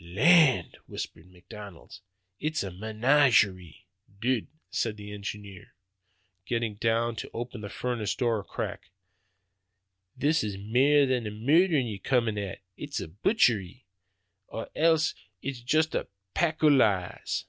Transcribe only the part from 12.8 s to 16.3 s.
a buitchery or else it's juist a